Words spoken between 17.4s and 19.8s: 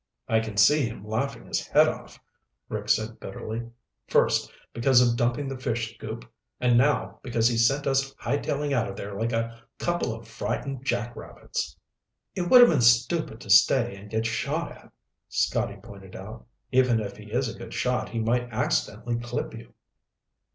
a good shot, he might accidentally clip you."